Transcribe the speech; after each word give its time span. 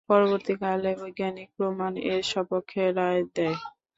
পরবর্তীকালে 0.09 0.91
বৈজ্ঞানিক 0.99 1.49
প্রমাণ 1.57 1.93
এর 2.09 2.21
স্বপক্ষে 2.31 2.83
রায় 2.97 3.23
দেয়। 3.35 3.57